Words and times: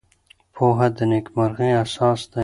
پوهه 0.55 0.87
د 0.95 0.97
نېکمرغۍ 1.09 1.71
اساس 1.83 2.21
دی. 2.31 2.39